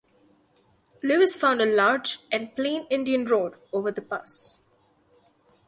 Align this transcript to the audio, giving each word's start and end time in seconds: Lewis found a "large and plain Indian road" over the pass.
Lewis 1.03 1.35
found 1.35 1.61
a 1.61 1.65
"large 1.67 2.21
and 2.31 2.55
plain 2.55 2.87
Indian 2.89 3.23
road" 3.23 3.53
over 3.71 3.91
the 3.91 4.01
pass. 4.01 4.59